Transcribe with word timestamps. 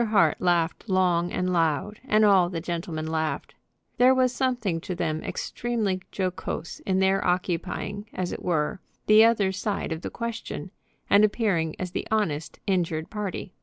Hart 0.05 0.41
laughed 0.41 0.89
long 0.89 1.31
and 1.31 1.53
loud, 1.53 1.99
and 2.05 2.25
all 2.25 2.49
the 2.49 2.59
gentlemen 2.59 3.05
laughed. 3.05 3.53
There 3.99 4.15
was 4.15 4.33
something 4.33 4.81
to 4.81 4.95
them 4.95 5.23
extremely 5.23 6.01
jocose 6.11 6.79
in 6.87 6.97
their 6.97 7.23
occupying, 7.23 8.07
as 8.11 8.31
it 8.31 8.41
were, 8.41 8.81
the 9.05 9.23
other 9.23 9.51
side 9.51 9.91
of 9.91 10.01
the 10.01 10.09
question, 10.09 10.71
and 11.07 11.23
appearing 11.23 11.75
as 11.77 11.91
the 11.91 12.07
honest, 12.09 12.59
injured 12.65 13.11
party. 13.11 13.53